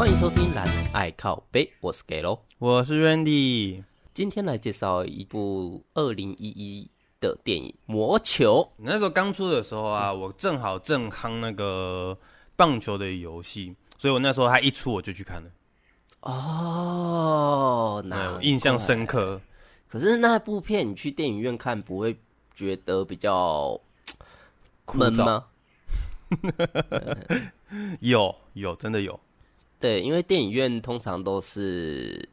[0.00, 3.84] 欢迎收听《懒爱靠背》，我是 Gelo，我是 Randy。
[4.14, 8.62] 今天来介绍一部二零一一的电影《魔球》。
[8.78, 12.16] 那时候刚出的时候啊，我正好正夯那个
[12.56, 15.50] 棒球的游戏，所以我那时候它一出我就去看了。
[16.20, 19.38] 哦，那印象深刻。
[19.86, 22.18] 可是那部片你去电影院看不会
[22.54, 23.78] 觉得比较
[24.94, 25.44] 闷吗？
[28.00, 29.20] 有有真的有。
[29.80, 32.28] 对，因为电影院通常都是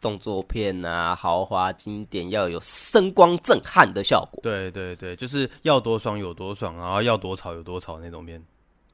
[0.00, 4.40] 动作片啊，豪华经典，要有声光震撼的效果。
[4.42, 8.42] 对对对，就是要多爽有多爽，然后要多吵有多吵那种片。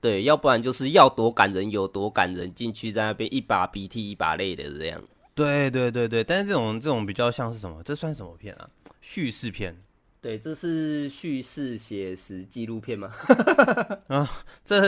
[0.00, 5.02] 对，要不然就是要多感人有多感人，进去在那边一把鼻涕一把泪的这样。
[5.34, 7.82] 对对对对，但是这种这种比较像是什么？
[7.82, 8.70] 这算什么片啊？
[9.00, 9.76] 叙事片。
[10.20, 13.12] 对，这是叙事写实纪录片吗？
[14.08, 14.28] 啊，
[14.64, 14.80] 这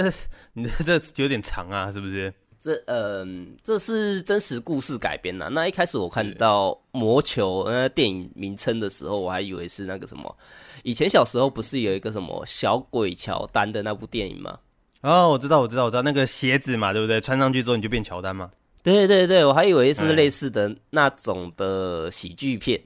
[0.53, 2.33] 你的这有点长啊，是不是？
[2.61, 5.49] 这嗯，这是真实故事改编的。
[5.51, 10.37] 那一开始我看到《魔球》那电影名称的时候，我还以为是那个什么，
[10.83, 14.59] 以前小时候不是有一个什么小鬼乔丹的那部电影吗？
[15.03, 17.21] 哦，我知道，我知道，我知道那个鞋子嘛，对不对？
[17.21, 18.51] 穿上去之后你就变乔丹吗？
[18.83, 22.81] 对对对，我还以为是类似的那种的喜剧片。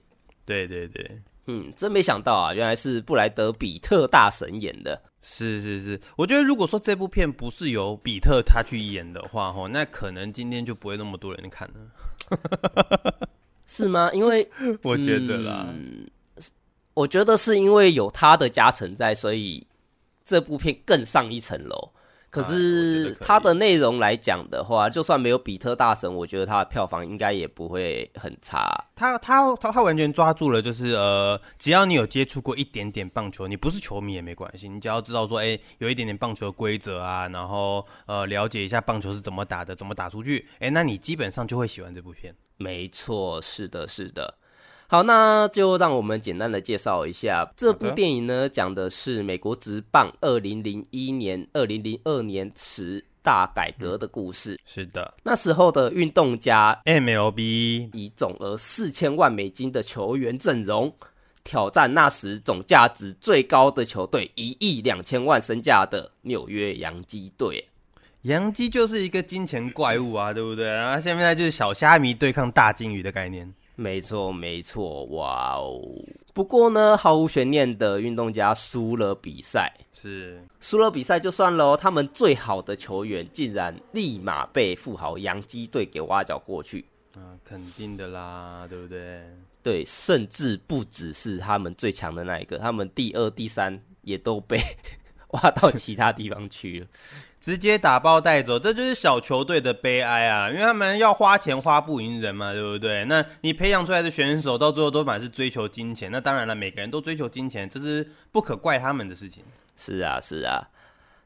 [0.44, 5.00] 对对对，嗯，真没想到啊，原来是布莱德比特大神演的。
[5.20, 13.28] 是是是，我觉得如果说这部片不是由比特他去演的话，吼，那可能今天就不会那么多人看了，
[13.66, 14.10] 是吗？
[14.12, 14.48] 因为
[14.82, 16.08] 我觉得啦、嗯，
[16.94, 19.64] 我觉得是因为有他的加成在，所以
[20.24, 21.92] 这部片更上一层楼。
[22.32, 28.86] 可是它的内容来讲的话，就算没有比特大神，我觉得它的票房应该也不会很差。
[28.96, 42.34] 他他他他完全抓住了，就是呃，只要你有接触过一点点棒球，你不是球迷也没关系，你只要知道说，哎，有一点点棒球的规则啊，然后呃，了解一下棒球是怎么打的，怎么打出去，哎，那你基本上就会喜欢这部片。
[42.56, 44.38] 没错，是的，是的。
[44.92, 54.60] 好，那就让我们简单的介绍一下这部电影呢，讲的是美国职棒二零零一年、二零零二年时大改革的故事。
[54.66, 60.94] 是的，那时候的运动家 MLB 以总额四千万美金的球员阵容，
[61.42, 67.66] 挑战那时总价值最高的球队一亿两千万身价的纽约洋基队。
[68.24, 70.66] 洋基就是一个金钱怪物啊，对不对？
[70.66, 73.50] 然后现在就是小虾米对抗大金鱼的概念。
[73.82, 75.82] 没错，没错，哇哦！
[76.32, 86.84] 不过呢，毫无悬念的运动家输了比赛，是输了比赛就算了，他们最好的球员竟然立马被富豪洋基队给挖角过去。
[87.14, 89.24] 啊，肯定的啦，对不对？
[89.64, 94.58] 对，甚至不只是他们最强的那一个，他们第二、第三也都被
[95.32, 96.86] 挖到其他地方去了。
[97.42, 100.48] 直接打包带走，这就是小球队的悲哀啊！
[100.48, 103.04] 因为他们要花钱花不赢人嘛，对不对？
[103.06, 109.42] 那你培养出来的选手到最后都满是追求金钱，那当然了，每个人都追求金钱，这是不可怪他们的事情。
[109.76, 110.68] 是啊，是啊。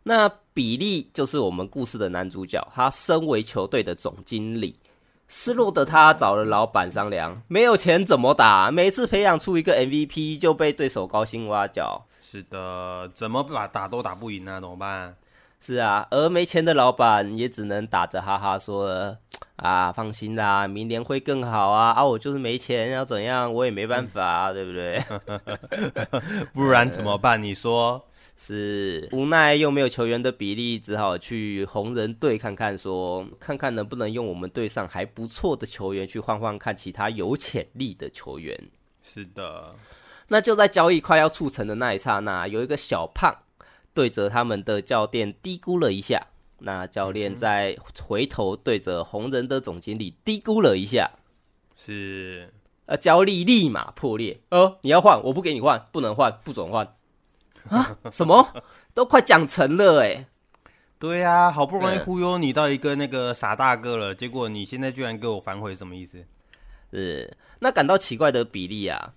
[0.04, 4.78] 那比利就是我们故事的男主角，他身为球队的总经理，
[5.28, 8.70] 失落的他找了老板商量，没有钱怎么打？
[8.70, 12.06] 每次培养出一个 MVP 就被对手高薪挖角。
[12.28, 14.60] 是的，怎么打打都打不赢啊？
[14.60, 15.14] 怎么办？
[15.60, 19.16] 是啊，而没钱的老板也只能打着哈哈说了
[19.54, 21.92] ：“啊，放心啦，明年会更好啊！
[21.92, 25.00] 啊，我就是没钱，要怎样我也没办法，对不对？
[26.53, 27.41] 不然怎么办？
[27.41, 28.04] 你说
[28.36, 38.59] 是无奈又没有球员的比例，只好去红人队看看说，说看看能不能用我们队上还不错的球员去换换看其他有潜力的球员。
[39.00, 39.72] 是的，
[40.28, 43.37] 那就在交易快要促成的那一刹那，有一个小胖。
[43.94, 46.26] 对着他们的教练嘀咕了一下，
[46.59, 47.75] 那教练再
[48.06, 51.12] 回头对着红人的总经理嘀咕了一下，
[51.75, 52.53] 是，
[52.84, 54.38] 呃，交易立马破裂。
[54.50, 56.94] 呃，你要换，我不给你换，不能换，不准换
[57.70, 57.97] 啊！
[58.12, 58.62] 什么？
[58.92, 60.27] 都快讲成了哎。
[60.98, 66.22] 对呀，好不容易忽悠你到一个那个傻大个了，结果你现在居然给我反悔，什么意思？
[66.92, 69.15] 是，那感到奇怪的比利啊，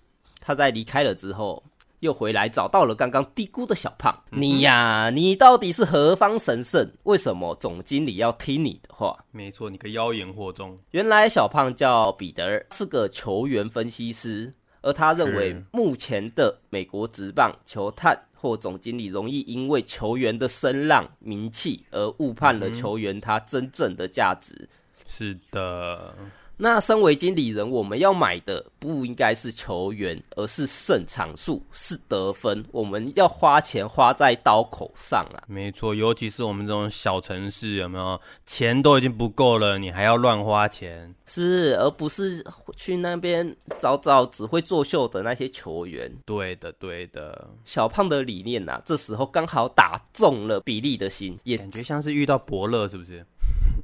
[0.49, 1.63] 他在离开了之后。
[1.99, 6.89] 又回来找到了刚刚低估的小胖，你呀，你到底是何方神圣？
[7.03, 9.25] 为什么总经理要听你的话？
[9.31, 10.79] 没错，你个妖言惑众。
[10.91, 24.69] 原来小胖叫彼得，是个球员分析师，而他认为目前的美国职棒球探或总经理容易因为球员的声浪名气而误判了球员他真正的价值。
[25.05, 26.15] 是的。
[26.61, 32.65] 那身为经理人，我们要买的不应该是球员，而是胜场数，是得分。
[32.73, 35.39] 我们要花钱花在刀口上啊！
[35.47, 41.15] 没错，尤其是我们这种小城市，有没有钱都已经不够了，你还要乱花钱？
[41.25, 42.45] 是，而不是
[42.75, 46.11] 去那边找找只会作秀的那些球员。
[46.25, 47.47] 对的，对的。
[47.63, 53.25] 小胖的理念啊，这时候刚好打中了比利的心，也感觉像是遇到伯乐，是不是？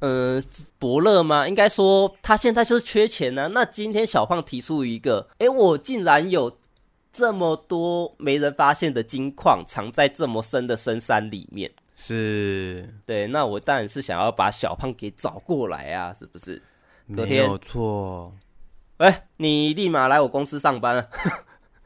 [0.00, 0.40] 呃，
[0.78, 1.46] 伯乐吗？
[1.48, 3.50] 应该说他现在就是缺钱呢、啊。
[3.52, 6.58] 那今天小胖提出一个，哎，我竟然有
[7.12, 13.26] 这么多没人发现的金矿藏在这么深的深山里面，是对。
[13.28, 16.62] 那我当然是想要把小胖给找过来啊，是不是？
[17.06, 18.34] 没有错。
[18.98, 21.08] 哎，你立马来我公司上班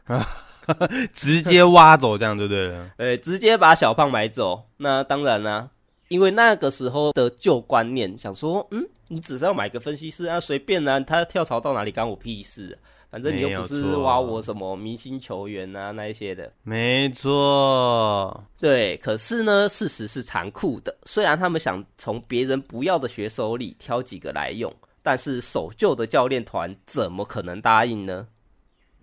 [0.06, 0.26] 啊！
[1.12, 2.90] 直接挖走这样对不对了？
[2.98, 4.64] 哎，直接把小胖买走。
[4.76, 5.68] 那当然啦、啊。
[6.10, 16.52] 因为那个时候的旧观念，想说，嗯，你只是要买个分析师啊，随便啊，他跳槽到哪里干我屁事，啊，反正你又不是挖我什么明星球员啊那一些的。
[16.64, 18.96] 没错，对。
[18.96, 20.92] 可是呢，事实是残酷的。
[21.04, 24.74] 虽然他们想从别人不要的选手里挑几个来用，
[25.04, 28.26] 但是守旧的教练团怎么可能答应呢？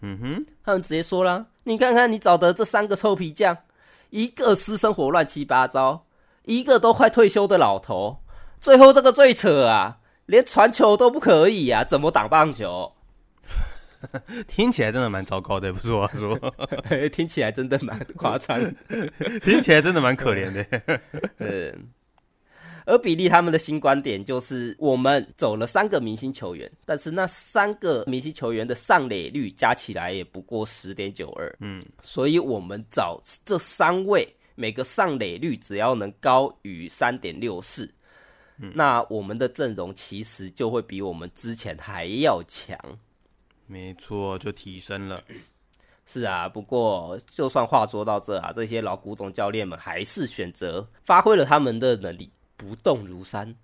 [0.01, 3.57] 嗯哼，他们直接说啦，你看看你找的这三个臭皮匠，
[4.09, 6.03] 一个私生活乱七八糟。
[6.47, 8.19] 一个都快退休的老头，
[8.61, 12.93] 最后这个最扯啊，连传球都不可以啊，怎么打棒球？
[14.47, 16.39] 听起来真的蛮糟糕的，不是我说，
[17.11, 18.57] 听起来真的蛮夸张，
[19.43, 21.01] 听起来真的蛮可怜的。
[21.39, 21.89] 嗯，
[22.85, 34.33] 而比利他们的新观点就是，我们走了三个明星球员，但是那三个明星球员的上垒率加起来也不过十点九二，嗯，所以我们找这三位。
[34.59, 37.93] 每个上垒率只要能高于三点六四，
[38.57, 42.75] 那我们的阵容其实就会比我们之前还要强。
[43.67, 45.23] 没错，就提升了。
[46.07, 53.55] 是啊，不过就算话说到这啊，这些老古董教练们还是选择发挥了他们的能力，不动如山。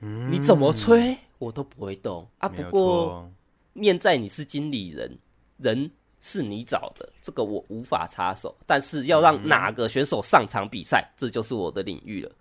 [0.00, 2.46] 嗯，你怎么吹我都不会动啊。
[2.46, 3.32] 不过
[3.72, 5.18] 念在你是经理人，
[5.56, 5.90] 人。
[6.26, 8.52] 是你找的，这个我无法插手。
[8.66, 12.32] 但是要让哪个选手上场比赛，嗯、这就是我的领域了。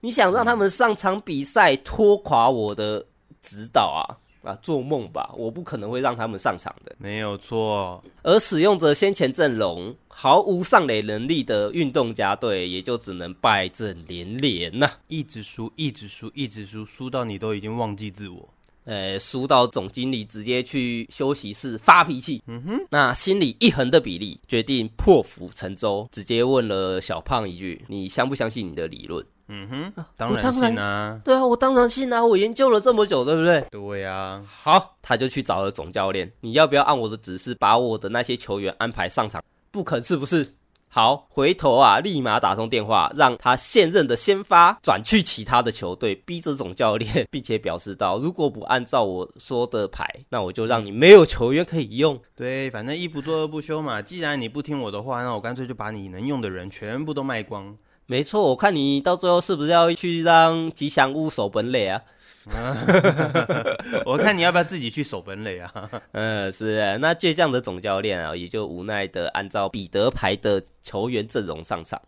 [0.00, 3.06] 你想让他们上场比赛，拖垮我的
[3.40, 5.32] 指导啊啊，做梦吧！
[5.36, 8.02] 我不可能会让他们上场的，没有错。
[8.22, 18.48] 而使用着先前阵容毫无上垒能力的运动家队，也就只能败阵连连呐、啊，一直输，一直输，一直输，输到你都已经忘记自我。
[18.88, 22.42] 呃，输到总经理直接去休息室发脾气。
[22.46, 31.20] 嗯哼，那心里一横的比利决定破釜沉舟，直接问了小胖一句：“你相不相信你的理论？”嗯哼，当然信啊。
[31.22, 33.60] 对啊，我当然信啊，我研究了这么久，对不对？
[33.70, 34.42] 对啊。
[34.46, 40.46] 好，他就去找了总教练：“你要不要按我的指示，把我的那些球员安排上场？”不肯，是不是？
[40.90, 52.18] 好，回头啊，立马打通电话，让他现任的先发转去其他的球队，逼着总教练，并且表示到，如果不按照我说的排，那我就让你没有球员可以用。
[52.34, 54.00] 对，反正一不做二不休嘛。
[54.00, 57.76] 既然你不听我的话，那我干脆就把你能用的人全部都卖光。
[58.10, 62.02] 没错，我看你到最后是不是要去让吉祥物守本垒啊？
[64.06, 65.90] 我看你要不要自己去守本垒啊？
[66.12, 66.96] 嗯，是啊。
[66.96, 72.00] 那倔强的总教练啊，也就无奈的按照彼得牌的球员阵容上场。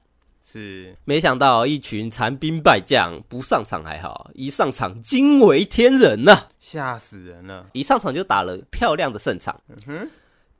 [0.43, 7.67] 是，没想到一群残兵败将不上场还好，一上场惊为天人呐、啊，吓死人了！
[7.73, 10.11] 一上场就打了漂亮的胜场，嗯哼，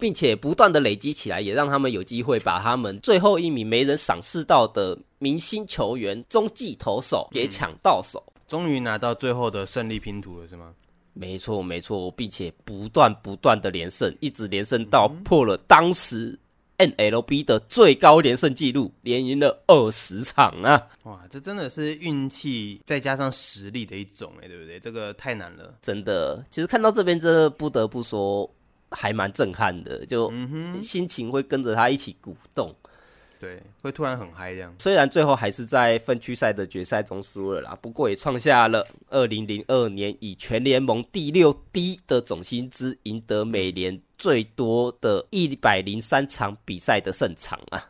[0.01, 8.25] 并且不断的累积起来，也让他们有机会把他们最后一名没人赏识到的明星球员中继投手给抢到手。
[8.27, 10.75] 嗯终于拿到最后的胜利拼图了，是吗？
[11.13, 16.37] 没错，没错，并且不断不断的连胜，一直连胜到破了当时
[16.79, 20.85] NLB 的最高连胜纪录，连赢了二十场啊！
[21.05, 24.81] 哇，这真的是运气再加上实力的一种哎，对不对？
[24.81, 26.45] 这个太难了，真的。
[26.51, 28.51] 其实看到这边，真的不得不说，
[28.91, 30.33] 还蛮震撼的，就
[30.83, 32.75] 心情会跟着他一起鼓动。
[33.39, 34.75] 对，会突然很嗨这样。
[34.79, 47.90] 虽然最后还是在分区赛的决赛中输了啦，不过也创下了二零零二年以全联盟第六低的总薪资，赢得美联最多的一百零三场比赛的胜场啊！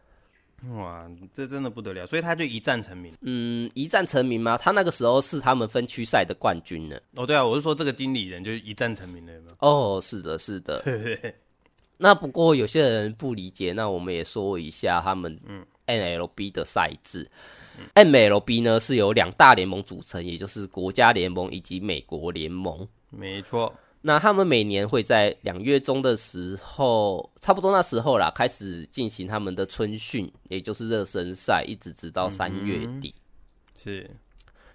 [0.69, 3.13] 哇，这真的不得了，所以他就一战成名。
[3.23, 4.59] 嗯，一战成名吗？
[4.59, 6.99] 他那个时候是他们分区赛的冠军呢。
[7.15, 9.57] 哦，对啊，我是说这个经理人就是一战成名了有没有？
[9.61, 10.85] 哦，是的，是的。
[11.97, 15.39] 那不过有些人不理解，那我们也说一下他们
[15.87, 17.31] NLB 的赛制。
[17.79, 22.87] 嗯、MLB 呢是由两大联盟组成，也就是国家联盟以及美国联盟。
[23.11, 23.75] 没错。
[24.03, 33.15] 那他们每年会在两月中的时候，差不多那时候啦，开始进行他们的春训，也就是热身赛，一直直到三月底。
[33.17, 34.11] 嗯、是。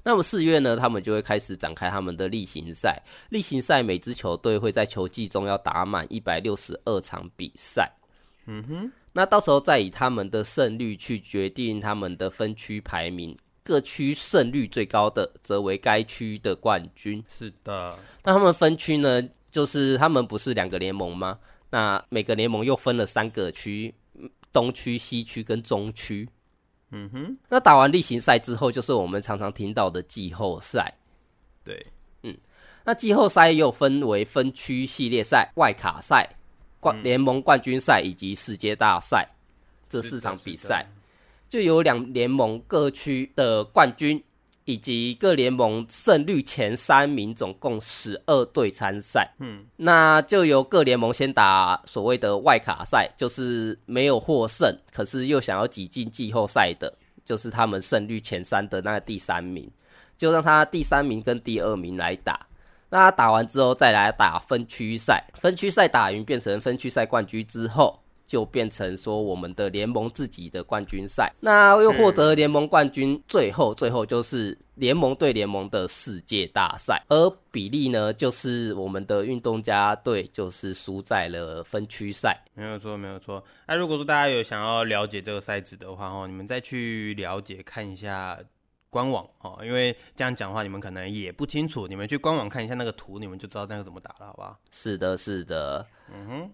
[0.03, 3.01] 那么四月呢，他们就会开始展开他们的例行赛。
[3.29, 7.91] 例行赛每支球队会在球季中要打满一百六十二场比赛。
[8.45, 8.91] 嗯哼。
[9.11, 13.35] 那到时候再以他们的胜率去决定他们的分区排名。
[13.65, 17.21] 各区胜率最高的，则为该区的冠军。
[17.27, 17.97] 是的。
[18.23, 19.21] 那他们分区呢？
[19.49, 21.39] 就是他们不是两个联盟吗？
[21.71, 23.91] 那每个联盟又分了三个区：
[24.53, 26.29] 东区、西区跟中区。
[26.91, 27.37] 嗯哼。
[27.49, 30.93] 那打完例行赛之后，就是我们常常听到的季后赛。
[31.63, 31.83] 对，
[32.21, 32.37] 嗯。
[32.83, 36.29] 那季后赛又分为分区系列赛、外卡赛、
[36.79, 39.27] 冠联盟冠军赛以及世界大赛
[39.89, 40.85] 这四场比赛。
[41.47, 44.21] 就有两联盟各区的冠军，
[44.65, 49.31] 以及各联盟胜率前三名，总共十二队参赛。
[49.39, 59.69] 嗯，那就由各联盟先打所谓的外卡赛，就是没有获胜，可是又想要挤进季后赛的，就是他们胜率前三的那个第三名，
[60.17, 62.47] 就让他第三名跟第二名来打。
[62.89, 68.01] 那他打完之后再来打分区赛，分区赛打赢变成分区赛冠军之后。
[68.35, 77.01] 就变成说我们的联盟自己的冠军赛，那又获得联盟冠军，最后最后就是联盟对联盟的世界大赛。
[77.07, 82.37] 而比利呢，就是我们的运动家队，就是输在了分区赛。
[82.55, 83.41] 没有错，没有错。
[83.65, 88.37] 那如果说大家有想要了解这个赛制的话，哦，你们再去了解看一下
[88.89, 91.87] 官网哦，因为这样讲的话，你们可能也不清楚。
[91.87, 94.59] 你们去官网看一下那个图，你们就知道那个怎么打了，好不好？
[94.71, 95.87] 是的，是的。
[96.13, 96.51] 嗯哼。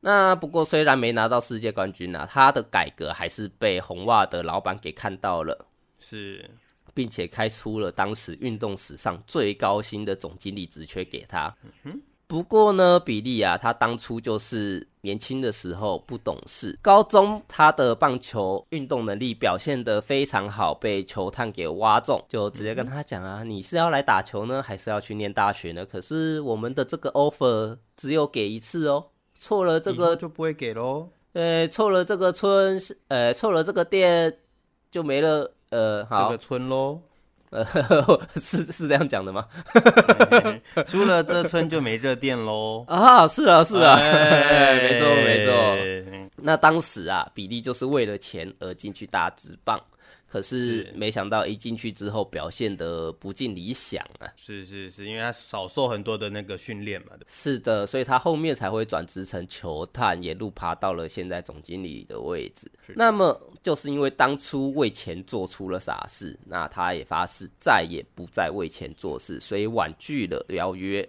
[0.00, 5.66] 那不过虽然没拿到世界冠军啊，他的改革还是被红袜的老板给看到了，
[5.98, 6.48] 是，
[6.94, 11.54] 并且开出了当时运动史上最高薪的总经理职缺给他。
[11.64, 12.02] 嗯哼。
[12.28, 25.86] 不过呢，比利啊，他当初就是年轻的时候不懂事，高中他的棒球运动能力表现得非常好，被球探给挖中，就直接跟他讲啊，你是要来打球呢，还是要去念大学呢？
[25.86, 29.06] 可是我们的这个 offer 只有给一次哦。
[29.40, 31.08] 错了，这个就不会给喽。
[31.32, 34.36] 呃，错了，这个村是呃，错了，这个店
[34.90, 35.54] 就没了。
[35.70, 37.00] 呃，好，这个村喽。
[37.50, 37.64] 呃，
[38.36, 39.46] 是是这样讲的吗？
[40.86, 42.84] 输了这村就没这店喽。
[42.90, 46.30] 啊，是啊，是啊，哎、没错没错。
[46.36, 49.80] 那当时啊，比利就是为了钱而进去打职棒。
[50.28, 54.28] 可是没想到一进去之后表现的不尽理想啊！
[54.36, 57.12] 是是是，因为他少受很多的那个训练嘛。
[57.26, 62.70] 是的，所以他后面才会转职成球探，一路爬到了现在总经理的位置。
[62.88, 71.08] 那么就是因为当初为钱做出了傻事，那他也发誓再也不再为钱做事，所以婉拒了邀约。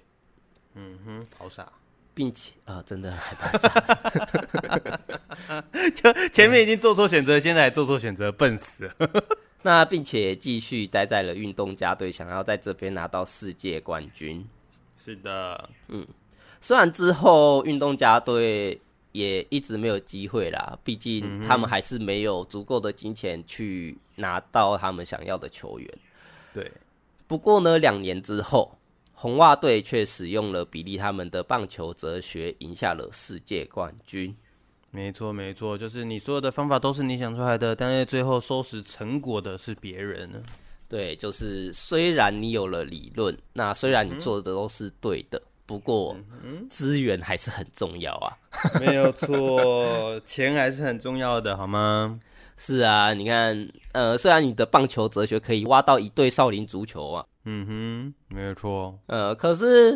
[0.76, 1.70] 嗯哼，好傻。
[2.12, 3.70] 并且啊、呃，真的很傻，
[5.96, 9.24] 就前面已经做错选择，现在还做错选择，笨死了。
[9.64, 14.46] 那并且继续待在了运动家队，想要在这边拿到世界冠军。
[14.98, 16.08] 是的，嗯，
[16.62, 18.80] 虽然之后运动家队
[19.12, 25.90] 也一直没有机会啦，毕竟他们还是没有足够的金钱去拿到他们想要的球员。
[26.54, 26.72] 对，
[27.28, 28.76] 不过呢，两年之后。
[29.22, 34.34] 红袜队却使用了比利他们的棒球哲学，赢下了世界冠军。
[34.92, 40.42] 没错，没错，就是你所有的方法都是你想出来的，但是最后收拾成果的是别人呢。
[40.88, 46.18] 对，就是虽然你有了理论，那虽然你做的都是对的，嗯、不过
[46.70, 48.36] 资源还是很重要啊。
[48.82, 52.20] 没有错，钱还是很重要的，好吗？
[52.58, 57.26] 是啊，你看，呃，虽然你的棒球哲学可以挖到一对少林足球啊。
[57.46, 59.00] 嗯哼，没有错。
[59.06, 59.92] 呃，可是，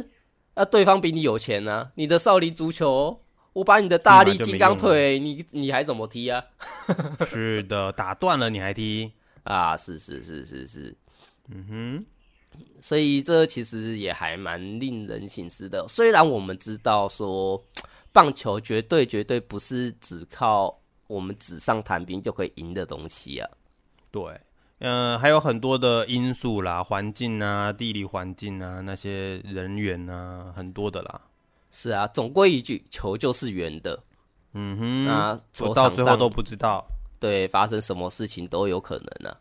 [0.54, 1.92] 那、啊、对方比你有钱呢、啊。
[1.96, 3.20] 你的少林足球，
[3.54, 6.44] 我把你的大力金刚腿，你你还怎么踢啊？
[7.26, 9.12] 是的，打断了你还踢
[9.44, 9.78] 啊？
[9.78, 10.96] 是是是是是。
[11.50, 12.06] 嗯哼，
[12.82, 15.88] 所以这其实也还蛮令人醒思的。
[15.88, 17.64] 虽然我们知道说，
[18.12, 23.50] 棒球绝对绝对不是只靠我们纸上谈兵就可以赢的东西啊。
[24.12, 24.24] 对。
[24.80, 31.22] 嗯、呃，还有很多的因素啦，环境啊，地理环境啊，那些人员啊，很多的啦。
[31.74, 34.02] 是啊，总归一句，球就是圆的。
[34.54, 36.86] 嗯哼，那我到最后都不知道，
[37.20, 39.38] 对，发生什么事情都有可能呢、啊。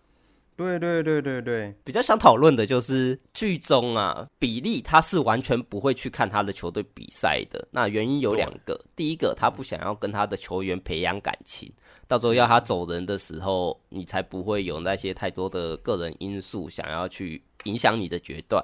[0.54, 7.66] 对对对对对，比较想讨论的就是剧中啊，比利他是完全不会去看他的球队比赛的。
[7.72, 11.72] 那原因有两个，第一个他不想要跟他的球员培养感情。
[12.06, 18.62] 到时候要他走人的时候，你才不会有那些太多的个人因素想要去影响你的决断。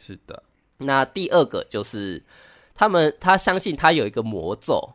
[0.00, 0.42] 是的。
[0.78, 2.22] 那第二个就是
[2.76, 4.92] 他们他相信他有一个魔咒，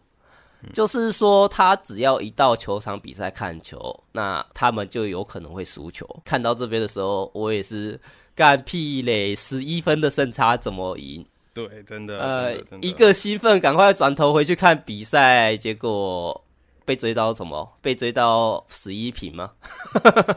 [0.73, 6.07] 就是说他只要一到球场比赛看球，那他们就有可能会输球。
[6.23, 7.99] 看到这边的时候，我也是
[8.35, 11.25] 干屁嘞，十一分的胜差怎么赢？
[11.53, 16.45] 对，真的，呃，一个兴奋，赶快转头回去看比赛，结果
[16.85, 17.77] 被追到什么？
[17.81, 19.51] 被追到十一平吗？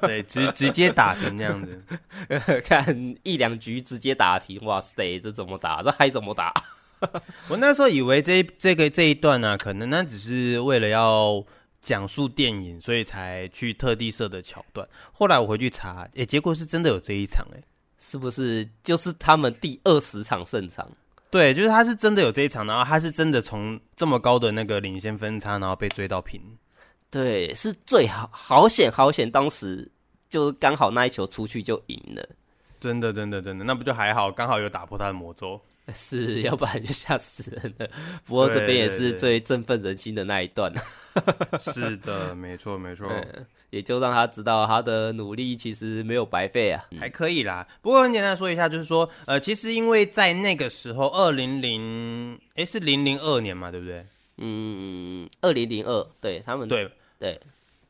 [0.01, 1.81] 对，直直接打平这样子，
[2.67, 5.83] 看一两局直接打平，哇塞，这怎么打？
[5.85, 6.53] 这还怎么打？
[7.49, 11.45] 我那时候以为这这个这一段呢、啊，可能那只是为了要
[11.83, 14.89] 讲述电影，所以才去特地设的桥段。
[15.13, 17.63] 后来我回去查，哎，结果是真的有这一场，哎，
[17.99, 20.91] 是不是就是他们第二十场胜场？
[21.31, 26.41] 对，就是他是真的有这一场，然后他是真的从这么高的那个领先分差，然后被追到平。
[27.11, 29.91] 对，是最好好险好险，当时
[30.31, 32.29] 就刚好那一球出去就赢了。
[32.85, 35.59] 真的真的真的，那不就还好，刚好有打破他的魔咒。
[35.95, 37.89] 是，要不然就吓死人了。
[38.27, 40.71] 不过这边也是最振奋人心的那一段。
[41.59, 43.11] 是的，没错没错。
[43.71, 47.67] 也就让他知道他的努力其实没有白费啊，还可以啦。
[47.81, 54.07] 不过很简单说一下，就是说，呃，其实因为在那个时候，二零零，哎，是零零二年嘛，对不对？
[54.37, 57.41] 嗯，二零零二，对他们，对对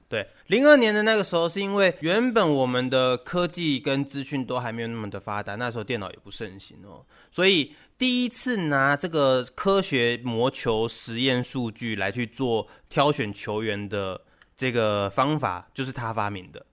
[0.08, 14.20] 对，零二年的那个时候，是因为原本我们的科技跟资讯都还没有那么的发达，那时候电脑也不盛行哦，所以第一次拿这个科学魔球实验数据来去做挑选球员的。
[14.56, 16.64] 这个方法就是他发明的，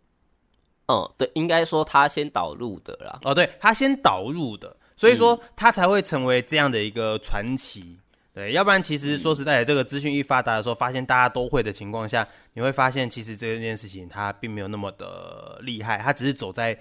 [0.85, 3.19] 哦，对，应该说他先导入的啦。
[3.23, 7.97] 哦，对，他先导入的，所以说他才会成为这样的一个传奇。
[8.33, 16.79] 对，要不然其实说实在的，这个资讯一发达的时候，发现大家都会的情况下，你会发现其实这件事情它并没有那么的厉害，它只是走在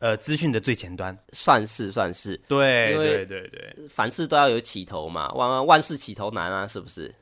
[0.00, 2.36] 呃资讯的最前端，算是算是。
[2.48, 7.14] 对对对对，凡事都要有起头嘛，万万事起头难啊，是不是？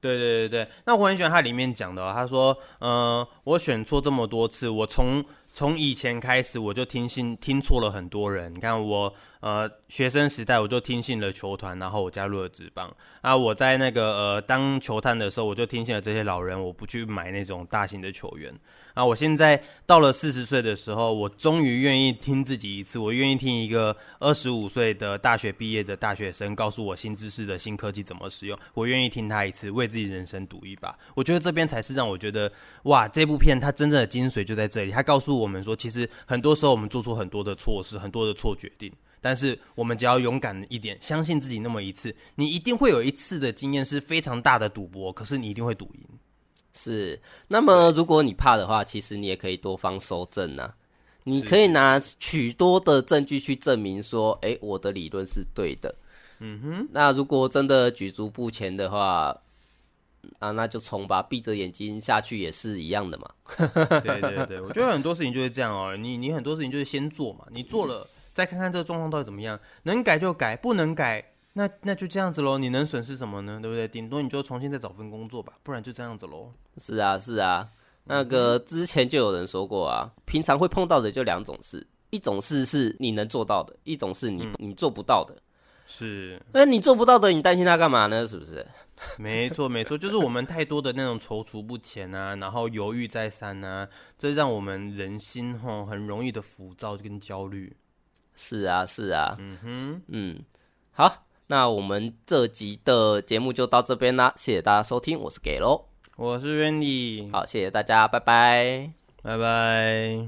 [0.00, 9.14] 对对对对，那我很喜欢他里面讲的哦，他说，呃，我选错这么多次，我从从以前开始我就听信听错了很多人，你看我。
[9.44, 12.90] 呃，学生时代我就听信了球团，然后我加入了职棒。
[13.20, 18.58] 啊，我在那个呃当球探的时候，我就听信了这些老人，我不去买那种大型的球员。
[18.94, 30.98] 啊，我现在到了四十岁的时候，我终于愿意听自己一次，我愿意听一个二十五岁的大学毕业的大学生告诉我新知识的新科技怎么使用，我愿意听他一次，为自己人生赌一把。
[31.14, 32.50] 我觉得这边才是让我觉得
[32.84, 34.90] 哇，这部片它真正的精髓就在这里。
[34.90, 38.90] 它告诉我们说，其实很多时候我们做出很多的错事，很多的错决定。
[39.24, 46.06] 但是我们只要勇敢一点，相信自己那么一次，你一定会有一次的经验是非常大的赌博，可是你一定会赌赢。
[46.74, 50.74] 是，那么如果你怕的话，其实你也可以多方收证啊，
[51.22, 55.94] 你可以拿许多的证据去证明说，哎，我的理论是对的。
[56.40, 59.34] 嗯哼，那如果真的举足不前的话，
[60.38, 63.30] 啊，那就冲吧，闭着眼睛下去也是一样的嘛。
[64.04, 68.06] 对对对，我觉得很多事情就是这样哦，你你很多事情就是先做嘛，你做了。
[68.34, 72.58] 再看看这个状况到底怎么样，能改就改，不能改，那那就这样子喽。
[72.58, 73.60] 你能损失什么呢？
[73.62, 73.86] 对不对？
[73.86, 76.52] 顶多你就重新再找份工作吧，不然就这样子喽。
[76.78, 77.68] 是啊，是啊，
[78.04, 85.36] 那个之前就有人说过啊，平常会碰到的就两种事，一种事是你能做到的，一种是你、嗯、你做不到的。
[85.86, 88.26] 是，那你做不到的，你担心他干嘛呢？
[88.26, 88.66] 是不是？
[89.18, 93.86] 没错，没错，就是我们太多的那种踌躇不前啊，然后犹豫再三啊，
[94.18, 97.76] 这让我们人心吼很容易的浮躁跟焦虑。
[98.36, 100.38] 是啊，是啊，嗯哼，嗯，
[100.92, 108.90] 好，那我们这集的节目就到这边啦，谢谢大家收听，我是给喽，我是 Randy，好，谢谢大家，拜拜，
[109.22, 110.22] 拜拜。